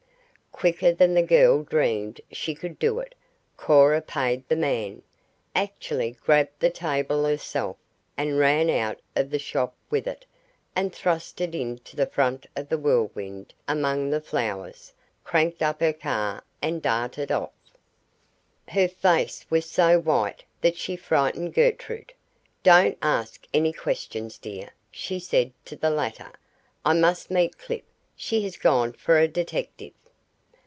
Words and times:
Quicker 0.51 0.93
than 0.93 1.15
the 1.15 1.23
girl 1.23 1.63
dreamed 1.63 2.21
she 2.31 2.53
could 2.53 2.77
do 2.77 2.99
it, 2.99 3.15
Cora 3.57 3.99
paid 3.99 4.47
the 4.47 4.55
man, 4.55 5.01
actually 5.55 6.11
grabbed 6.11 6.59
the 6.59 6.69
table 6.69 7.25
herself 7.25 7.77
and 8.15 8.37
ran 8.37 8.69
out 8.69 8.99
of 9.15 9.31
the 9.31 9.39
shop 9.39 9.73
with 9.89 10.05
it 10.05 10.23
and 10.75 10.93
thrust 10.93 11.41
it 11.41 11.55
into 11.55 11.95
the 11.95 12.05
front 12.05 12.45
of 12.55 12.69
the 12.69 12.77
Whirlwind 12.77 13.55
among 13.67 14.11
the 14.11 14.21
flowers, 14.21 14.93
cranked 15.23 15.63
up 15.63 15.79
her 15.79 15.93
car 15.93 16.43
and 16.61 16.79
darted 16.79 17.31
off. 17.31 17.53
Her 18.67 18.87
face 18.89 19.47
was 19.49 19.67
so 19.67 19.99
white 19.99 20.43
that 20.61 20.77
she 20.77 20.95
frightened 20.95 21.55
Gertrude. 21.55 22.13
"Don't 22.61 22.99
ask 23.01 23.47
any 23.51 23.73
questions, 23.73 24.37
dear," 24.37 24.73
she 24.91 25.19
said 25.19 25.53
to 25.65 25.75
the 25.75 25.89
latter. 25.89 26.31
"I 26.85 26.93
must 26.93 27.31
meet 27.31 27.57
Clip. 27.57 27.85
She 28.15 28.43
has 28.43 28.57
gone 28.57 28.93
for 28.93 29.17
a 29.17 29.27
detective." 29.27 29.93